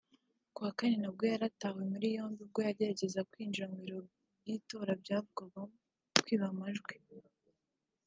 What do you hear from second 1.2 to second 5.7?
yaratawe muri yombi ubwo yageregezaga kwinjira mu biro by’itora byavugwagamo